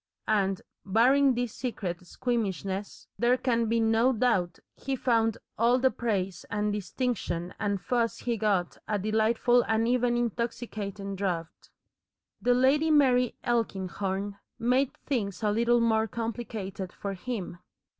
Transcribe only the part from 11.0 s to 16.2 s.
draught. The Lady Mary Elkinghorn made things a little more